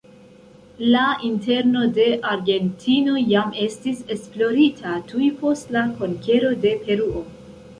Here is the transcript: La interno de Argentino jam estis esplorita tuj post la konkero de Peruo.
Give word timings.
La 0.93 1.01
interno 1.27 1.83
de 1.97 2.05
Argentino 2.31 3.13
jam 3.33 3.53
estis 3.67 4.01
esplorita 4.17 4.95
tuj 5.13 5.29
post 5.43 5.73
la 5.77 5.85
konkero 6.01 6.51
de 6.65 6.75
Peruo. 6.89 7.25